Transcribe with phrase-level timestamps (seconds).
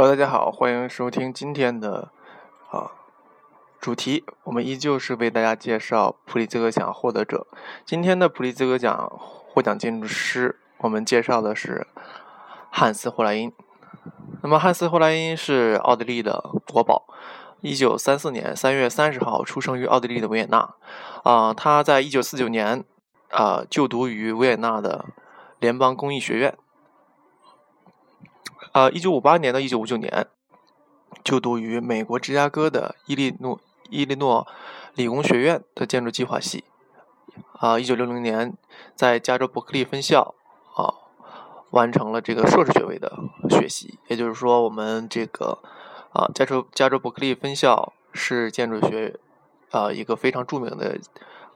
[0.00, 2.12] Hello，大家好，欢迎收听今天的
[2.70, 2.92] 啊
[3.80, 4.24] 主题。
[4.44, 7.48] 我们依旧是为大家介绍普利兹克奖获得者。
[7.84, 11.88] 今天的普利兹克奖获奖建筑师，我们介绍的是
[12.70, 13.52] 汉斯·霍莱因。
[14.44, 17.02] 那么，汉斯·霍莱因是奥地利的国宝。
[17.60, 20.76] 一九三四年三月三十号出生于奥地利的维也纳。
[21.24, 22.84] 啊，他在一九四九年
[23.30, 25.06] 啊就读于维也纳的
[25.58, 26.56] 联邦工艺学院。
[28.72, 30.26] 呃，一九五八年到一九五九年，
[31.24, 34.46] 就读于美国芝加哥的伊利诺伊利诺
[34.94, 36.64] 理工学院的建筑计划系。
[37.54, 38.54] 啊，一九六零年
[38.94, 40.34] 在加州伯克利分校
[40.74, 40.94] 啊
[41.70, 43.18] 完成了这个硕士学位的
[43.50, 43.98] 学习。
[44.08, 45.58] 也就是说，我们这个
[46.12, 49.18] 啊加州加州伯克利分校是建筑学
[49.70, 50.98] 啊一个非常著名的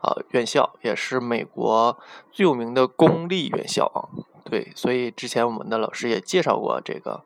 [0.00, 1.98] 啊院校，也是美国
[2.30, 4.08] 最有名的公立院校啊。
[4.50, 7.22] 对，所以之前我们的老师也介绍过这个，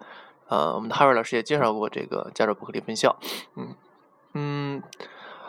[0.49, 3.17] 呃，我们的哈瑞老师也介绍过这个加州伯克利分校，
[3.55, 3.77] 嗯
[4.35, 4.83] 嗯，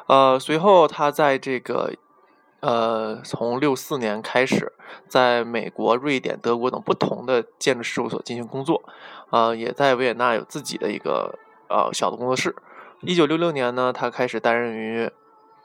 [0.06, 1.94] 呃，随后他在这个，
[2.60, 4.72] 呃，从六四年开始，
[5.08, 8.84] 在美国、瑞典、德国等不同的建筑事务所进行工作，
[9.32, 12.56] 呃，也在维也纳有自己的一个呃小的工作室。
[13.02, 15.12] 一九六六年呢，他开始担任于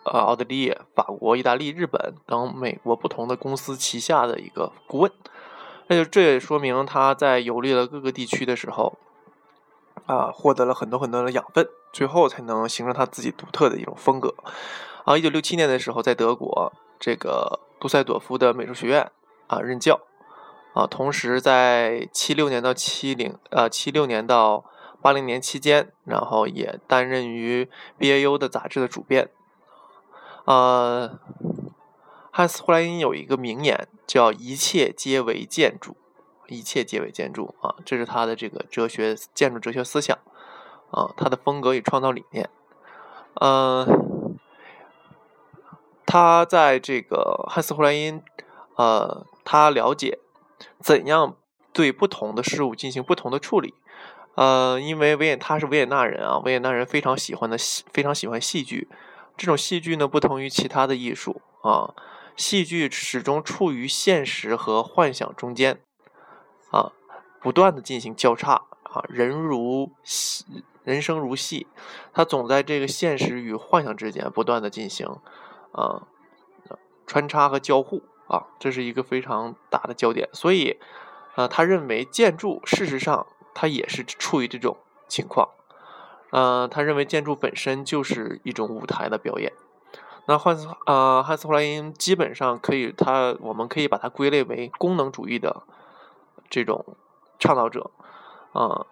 [0.04, 5.12] 呃奥地利、法国、意大利、日本等美国不同的公司旗下的一个顾问。
[5.90, 8.98] 那就这也说明他在游历了各个地区的时候，
[10.04, 14.34] 啊，获得了很多很多的养分，最后才能形成他自己独特的一种风格。
[15.04, 19.10] 啊，一九六七年的时候，在德国这个杜塞朵夫的美术学院
[19.46, 20.00] 啊任教，
[20.74, 24.66] 啊，同时在七六年到七零呃七六年到
[25.00, 29.30] 八零年期间，然后也担任于 BAU 的杂志的主编，
[30.44, 31.18] 呃。
[32.38, 35.96] 汉斯·霍莱因有一个名言，叫“一切皆为建筑，
[36.46, 40.16] 一切皆为建筑”啊，这是他的这个哲学建筑哲学思想
[40.92, 42.48] 啊，他的风格与创造理念。
[43.40, 44.38] 嗯，
[46.06, 48.22] 他在这个汉斯·霍莱因，
[48.76, 50.20] 呃，他了解
[50.78, 51.34] 怎样
[51.72, 53.74] 对不同的事物进行不同的处理。
[54.36, 58.86] 呃，因为维也他是维也纳人啊，维也纳人非常喜欢的戏，非常喜欢戏剧。
[59.36, 61.92] 这种戏剧呢，不同于其他的艺术啊。
[62.38, 65.80] 戏剧始终处于现实和幻想中间，
[66.70, 66.92] 啊，
[67.42, 70.44] 不断的进行交叉，啊，人如戏，
[70.84, 71.66] 人生如戏，
[72.12, 75.18] 它总在这个现实与幻想之间不断的进行，
[75.72, 76.06] 啊，
[77.08, 80.28] 穿插和交互，啊，这是一个非常大的焦点。
[80.32, 80.78] 所以，
[81.34, 84.76] 啊，他认为建筑事实上它也是处于这种
[85.08, 85.48] 情况，
[86.30, 89.52] 啊，他认为建筑本身就是一种舞台的表演。
[90.30, 95.62] 那汉斯呃汉斯霍莱因基本上可以，他我们可以把它归类为功能主义的
[96.50, 96.84] 这种
[97.38, 97.90] 倡导者，
[98.52, 98.84] 啊，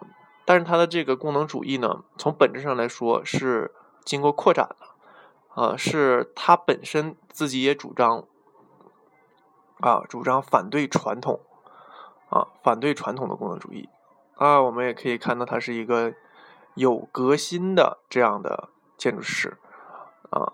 [0.45, 3.71] 但是他的这个功能主义呢，从本质上来说是
[4.03, 8.23] 经过扩展的，啊，是他本身自己也主张，
[9.81, 11.41] 啊，主张反对传统，
[12.31, 13.87] 啊，反对传统的功能主义，
[14.37, 16.15] 啊，我们也可以看到他是一个
[16.73, 19.59] 有革新的这样的建筑师，
[20.31, 20.53] 啊。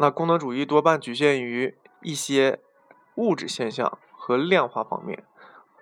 [0.00, 2.58] 那功能主义多半局限于一些
[3.16, 5.26] 物质现象和量化方面，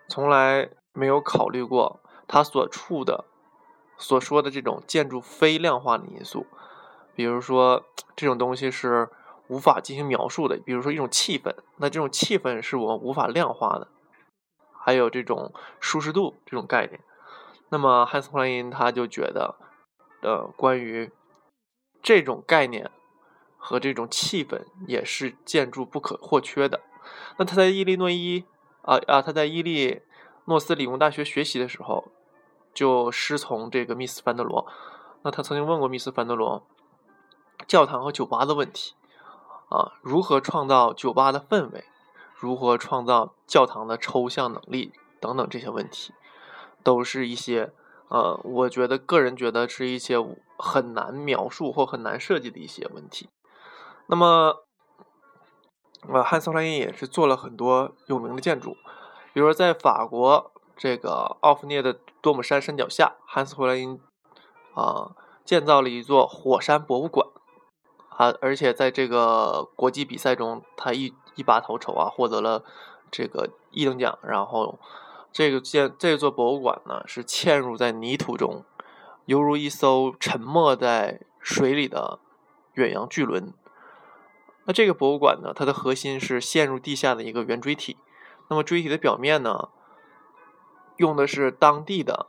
[0.08, 3.26] 从来没有考虑过他所处的、
[3.96, 6.48] 所说的这种建筑非量化的因素。
[7.14, 7.84] 比如说，
[8.16, 9.08] 这种东西是
[9.46, 13.86] 无法进行描述的，比如说一种气氛，那这种气氛是我们无法量化的。
[14.72, 17.00] 还有这种舒适度这种概念。
[17.68, 19.54] 那么汉斯·霍兰因他就觉得，
[20.22, 21.12] 呃，关于
[22.02, 22.90] 这种概念。
[23.68, 26.80] 和这种气氛也是建筑不可或缺的。
[27.36, 28.46] 那他在伊利诺伊
[28.80, 30.00] 啊啊，他在伊利
[30.46, 32.08] 诺斯理工大学学习的时候，
[32.72, 34.66] 就师从这个密斯·凡德罗。
[35.20, 36.66] 那他曾经问过密斯·凡德罗，
[37.66, 38.94] 教堂和酒吧的问题
[39.68, 41.84] 啊，如何创造酒吧的氛围，
[42.34, 46.14] 如何创造教堂的抽象能力等等这些问题，
[46.82, 47.70] 都是一些
[48.08, 50.16] 呃，我觉得个人觉得是一些
[50.56, 53.28] 很难描述或很难设计的一些问题。
[54.10, 54.64] 那么，
[56.08, 58.74] 呃，汉斯·霍兰因也是做了很多有名的建筑，
[59.34, 64.00] 比如说在法国这个奥弗涅的多姆山山脚下，汉斯·霍兰因
[64.74, 65.14] 啊
[65.44, 67.28] 建造了一座火山博物馆，
[68.08, 72.64] 啊，而且在这个国际比赛中，他一一拔头筹啊，获得了
[73.10, 74.18] 这个一等奖。
[74.22, 74.78] 然后，
[75.30, 78.64] 这个建这座博物馆呢，是嵌入在泥土中，
[79.26, 82.18] 犹如一艘沉没在水里的
[82.72, 83.52] 远洋巨轮。
[84.68, 85.54] 那这个博物馆呢？
[85.56, 87.96] 它的核心是陷入地下的一个圆锥体。
[88.50, 89.70] 那么锥体的表面呢，
[90.98, 92.26] 用的是当地的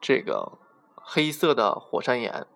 [0.00, 0.52] 这个
[0.94, 2.46] 黑色的火山岩。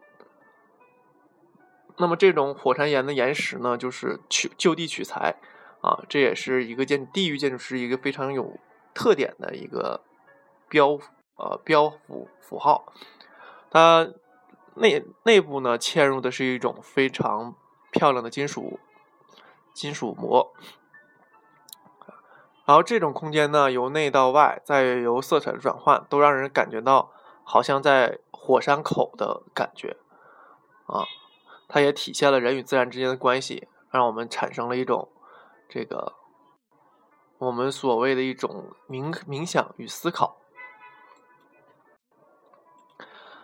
[1.98, 5.36] 那么这种火山岩的岩石呢，就是取就地取材
[5.82, 8.58] 啊，这也是一个建地域建筑师一个非常有
[8.94, 10.00] 特点的一个
[10.66, 10.98] 标
[11.36, 12.90] 呃标符符号。
[13.70, 14.10] 它
[14.76, 17.54] 内内部呢嵌入的是一种非常
[17.90, 18.80] 漂亮的金属
[19.72, 20.52] 金属膜，
[22.64, 27.12] 然后这种空间呢由内到外，再由色彩的转换，都让人感觉到
[27.44, 29.96] 好像在火山口的感觉
[30.86, 31.04] 啊。
[31.68, 35.08] 它也体现了人与自然之间的关系，让我们产生了一种
[35.68, 36.14] 这个
[37.38, 40.36] 我们所谓的一种冥冥想与思考。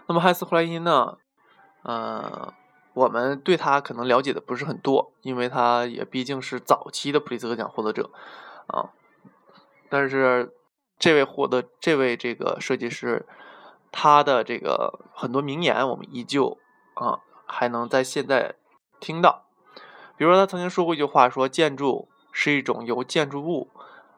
[0.08, 1.18] 那么汉斯·霍莱因呢？
[1.82, 2.52] 呃，
[2.96, 8.10] 我们对他可能了解的不是很多，因为他也毕竟是早期的普利兹克奖获得者
[8.66, 8.90] 啊。
[9.88, 10.54] 但是
[10.98, 13.26] 这位获得这位这个设计师，
[13.92, 16.58] 他的这个很多名言，我们依旧
[16.94, 17.20] 啊。
[17.48, 18.56] 还能在现在
[18.98, 19.44] 听到，
[20.16, 23.70] 比如说他曾经说过一句话，说建筑是一种由建筑物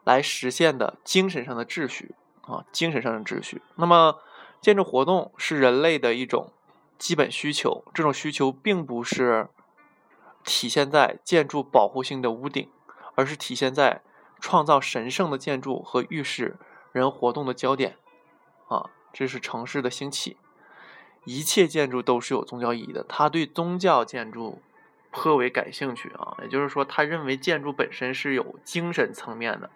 [0.03, 3.61] 来实现的精神上的秩序啊，精神上的秩序。
[3.75, 4.15] 那么
[4.61, 6.51] 建筑活动是人类的一种
[6.99, 9.47] 基本需求，这种需求并不是
[10.43, 12.69] 体现在建筑保护性的屋顶，
[13.15, 14.01] 而是体现在
[14.39, 16.57] 创造神圣的建筑和预示
[16.91, 17.95] 人活动的焦点
[18.67, 20.37] 啊，这是城市的兴起。
[21.25, 24.61] 一切建筑都是有宗教意义的，他对宗教建筑
[25.11, 29.69] 颇为感兴趣啊，也就是说，他认为建筑本身是有精神层面的。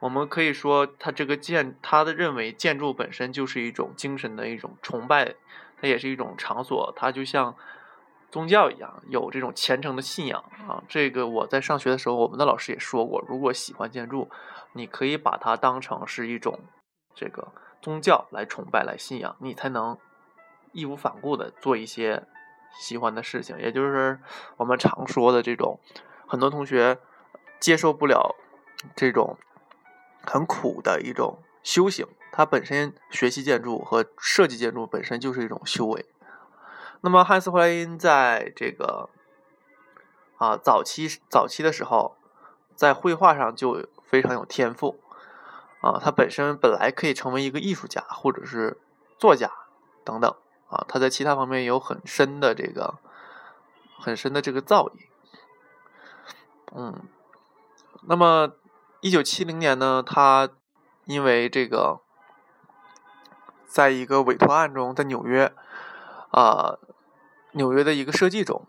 [0.00, 5.34] 我们可以说，他这个建，他的认为建筑本身就是一种精神的一种崇拜，
[5.84, 7.54] 它也是一种场所，它就像
[8.30, 10.82] 宗教一样，有这种虔诚的信仰啊。
[10.88, 14.30] 这个我在上学的时候，我们的老师也说过，如果喜欢建筑，
[14.72, 16.58] 你可以把它当成是一种
[17.14, 17.52] 这个
[17.82, 19.98] 宗教来崇拜、来信仰，你才能。
[20.76, 22.26] 义无反顾的做一些
[22.80, 24.18] 喜欢的事情，也就是
[24.56, 25.78] 我们常说的这种，
[26.26, 26.98] 很多同学
[27.60, 28.34] 接受不了
[28.96, 29.38] 这种
[30.26, 32.04] 很苦的一种修行。
[32.36, 36.04] 它本身学习建筑和设计建筑本身就是一种修为。
[37.00, 39.08] 那么汉斯·霍莱因在这个
[40.38, 42.16] 啊早期早期的时候，
[42.74, 44.98] 在绘画上就非常有天赋
[45.80, 48.78] 啊，他本身本来可以成为一个艺术家或者是
[49.16, 49.48] 作家
[50.04, 50.34] 等等。
[50.68, 52.98] 啊，他在其他方面有很深的这个、
[53.96, 54.92] 很深的这个造诣。
[56.74, 57.06] 嗯，
[58.08, 58.56] 那么
[59.02, 60.48] 一九七零年呢，他
[61.04, 62.00] 因为这个，
[63.66, 65.52] 在一个委托案中，在纽约
[66.30, 66.78] 啊，
[67.52, 68.66] 纽约的一个设计中，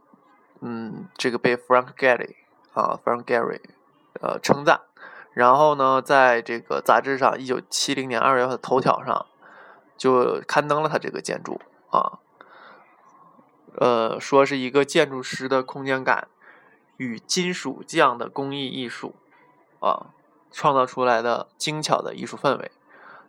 [0.62, 2.36] 嗯，这个被 Frank Gehry
[2.74, 3.62] 啊，Frank Gehry
[4.21, 4.81] 呃称赞，
[5.33, 9.25] 然后呢，在这个杂志上，一九七零年二月份的头条上
[9.97, 11.59] 就刊登了他这个建筑。
[11.91, 12.19] 啊，
[13.77, 16.27] 呃，说是一个建筑师的空间感
[16.98, 19.15] 与金属匠的工艺艺术
[19.80, 20.07] 啊，
[20.51, 22.71] 创造出来的精巧的艺术氛围。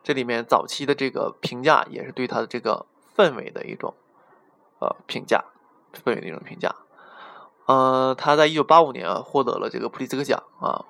[0.06, 2.86] 这里面早期的这个评价也是对他的这个
[3.16, 3.92] 氛围的一种
[4.78, 5.44] 呃评价，
[5.92, 6.76] 氛围的一种评价。
[7.66, 10.84] 呃，他在一九八五年获得了这个普利兹克奖啊。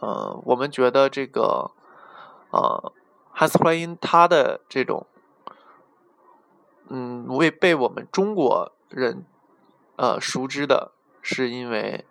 [0.00, 1.70] 呃，我们觉得这个
[2.50, 2.92] 呃
[3.30, 5.06] 汉斯·霍莱因他的这种。
[6.88, 9.24] 嗯，为被我们中国人
[9.94, 10.90] 呃熟知的，
[11.22, 12.04] 是因为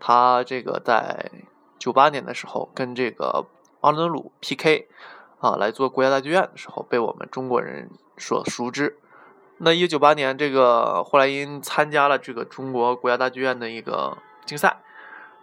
[0.00, 1.30] 他这个在
[1.78, 3.46] 九八年的时候跟这个
[3.80, 4.88] 奥伦鲁 PK
[5.40, 8.98] 啊来做国家大剧院的时候，被我们中国人所熟知。
[9.58, 14.16] 那一九九八年，这个霍莱因参加了这个中国国家大剧院的一个
[14.46, 14.80] 竞赛，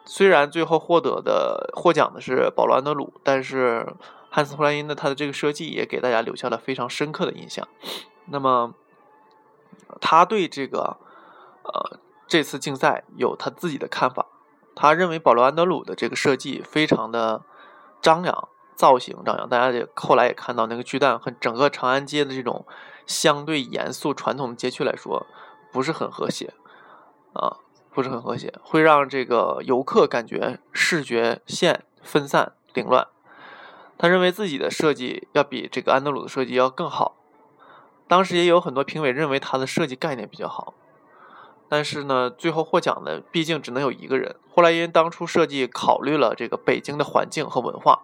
[0.06, 3.94] 虽然最后获得的获奖的是保罗安德鲁，但是
[4.30, 7.68] 汉斯霍莱因的他的这个设计也给大家留下了非常深刻的印象。
[8.26, 8.74] 那么，
[10.02, 10.98] 他对这个，
[11.64, 14.26] 呃，这次竞赛有他自己的看法。
[14.76, 17.42] 他认为保罗·安德鲁的这个设计非常的
[18.02, 19.50] 张扬，造型张扬。
[19.50, 22.66] 大家也后来也看到那个巨蛋和整个长安街的这种
[23.06, 25.26] 相对严肃传统的街区来说，
[25.74, 26.54] 不是很和谐，
[27.34, 27.58] 啊，
[27.92, 33.08] 不是很和谐，会让这个游客感觉视觉线分散凌乱。
[33.98, 37.16] 他认为自己的设计要比这个安德鲁的设计要更好。
[38.08, 40.76] 当时也有很多评委认为他的设计概念比较好，
[41.68, 44.36] 但是呢，最后获奖的毕竟只能有一个人。
[44.54, 48.04] 后来因为当初设计考虑了这个北京的环境和文化，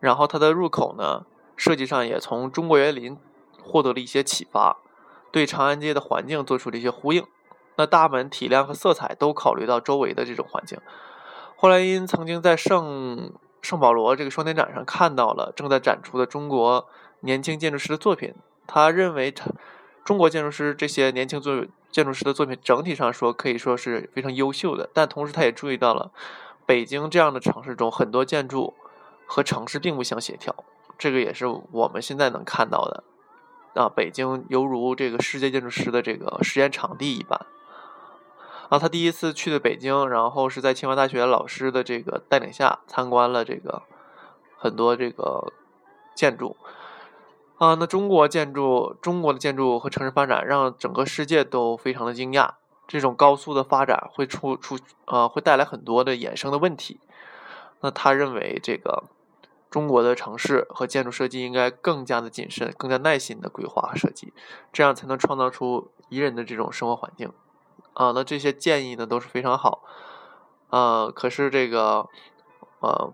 [0.00, 1.24] 然后它的入口呢，
[1.56, 3.16] 设计上也从中国园林
[3.62, 4.76] 获得了一些启发，
[5.30, 7.24] 对长安街的环境做出了一些呼应。
[7.76, 10.78] 那大门体量和色彩都考虑到周围的这种环境。
[11.56, 13.32] 霍莱因曾经在圣
[13.62, 16.86] 圣保罗这个双年展上看到了正在展出的中国
[17.20, 18.34] 年轻建筑师的作品。
[18.66, 19.50] 他认为他，
[20.04, 26.12] 中国建筑师这些年轻作建筑师的作品整体上说可以说是非常优秀的，但同时他也注意到了
[26.64, 28.74] 北京这样的城市中很多建筑
[29.26, 30.54] 和城市并不相协调，
[30.98, 33.04] 这个也是我们现在能看到的。
[33.74, 37.44] 啊，北京犹如这个世界建筑师的这个实验场地一般。
[38.68, 43.82] 啊，他第一次去的北京，然后是在清华大学老师的这个带领下参观了这个
[44.56, 45.52] 很多这个
[46.14, 46.56] 建筑。
[47.58, 52.50] 啊，那中国建筑，中国的建筑和城市发展让整个世界都非常的惊讶。
[52.86, 57.00] 这种高速的发展会出出啊，会带来很多的衍生的问题。
[57.80, 59.02] 那他认为这个。
[59.74, 64.32] 中国的城市和建筑设计应该更加的谨慎、更加耐心的规划和设计，
[64.72, 67.32] 这样才能创造出宜人的这种生活环境。
[67.94, 69.82] 啊，那这些建议呢都是非常好。
[70.70, 72.08] 啊，可是这个
[72.78, 73.12] 呃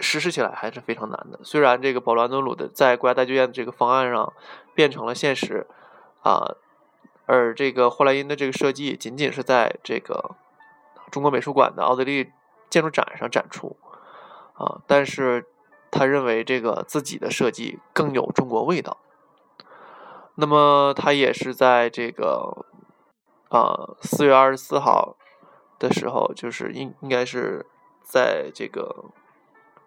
[0.00, 1.38] 实施起来还是非常难的。
[1.42, 4.32] 虽然这个保罗安德鲁的在国家大剧院的这个方案上
[4.74, 5.66] 变成了现实，
[6.22, 6.54] 啊，
[7.26, 10.34] 而这个霍莱因的这个设计仅仅是在这个
[11.10, 12.32] 中国美术馆的奥地利
[12.70, 13.76] 建筑展上展出，
[14.54, 15.44] 啊，但是。
[15.90, 18.98] 他认为这个自己的设计更有中国味道。
[20.36, 22.64] 那么他也是在这个
[23.50, 25.16] 啊四月二十四号
[25.78, 27.66] 的时候，就是应应该是
[28.02, 29.06] 在这个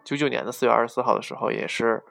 [0.04, 2.04] 九九年的四月二十四号的时候，也是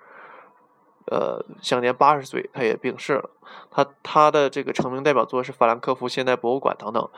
[1.07, 3.31] 呃享年八十岁，他也病逝了。
[3.71, 7.11] 他他的这个成名代表作是法兰克福现代博物馆等等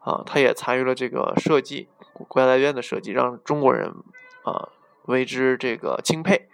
[0.00, 1.88] 啊，他也参与了这个设计
[2.26, 3.94] 国家大院的设计，让中国人
[4.42, 4.68] 啊。
[5.08, 6.48] 为之这个钦佩。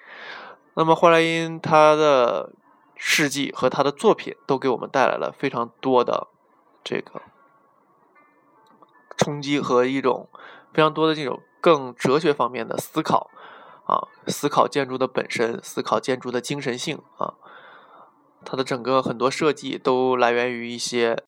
[0.74, 2.52] 那么霍莱因他的
[2.96, 6.26] 事迹和他的作品都给我们带来了非常多的
[6.82, 7.22] 这个
[9.16, 10.28] 冲击和一种
[10.72, 13.30] 非常多的这种更哲学方面的思考
[13.86, 17.34] 啊，思考建筑的本身，思考建筑的精神性啊。
[18.44, 21.22] 他的整个很多设计都来源于一些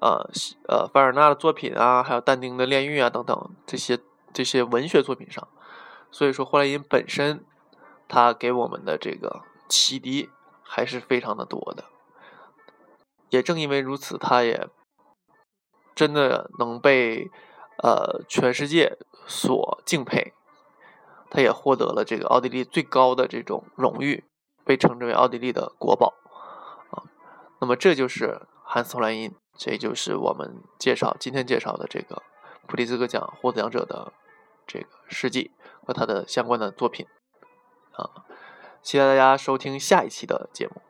[0.00, 0.28] 呃
[0.68, 3.98] 呃凡尔纳的作品啊，还有但丁的《炼狱》啊等等这些
[4.32, 5.46] 这些文学作品上。
[6.12, 7.44] 所以说，霍莱因本身，
[8.06, 10.30] 他给我们的这个启迪
[10.62, 11.86] 还是非常的多的。
[13.30, 14.68] 也正因为如此，他也
[15.94, 17.30] 真的能被
[17.82, 20.34] 呃全世界所敬佩。
[21.30, 24.22] 他也获得了这个奥地利最高的这种荣誉，
[24.66, 26.12] 被称之为奥地利的国宝
[26.90, 27.08] 啊。
[27.58, 32.22] 那么，这就是汉斯·霍莱因，这就是我们介绍今天介绍的这个
[32.66, 34.12] 普利兹克奖获奖者的
[34.72, 35.50] 这个事迹。
[35.84, 37.08] 和他的相关的作品，
[37.94, 38.22] 啊，
[38.82, 40.80] 期待大家收听下一期的节目。